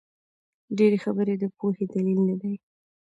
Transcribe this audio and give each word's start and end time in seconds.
ډېري 0.77 0.97
خبري 1.05 1.33
د 1.39 1.43
پوهي 1.57 1.85
دلیل 1.93 2.19
نه 2.29 2.35
دئ. 2.41 2.53